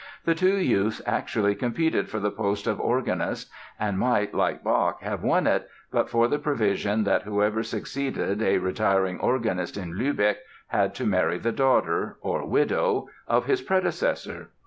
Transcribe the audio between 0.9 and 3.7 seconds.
actually competed for the post of organist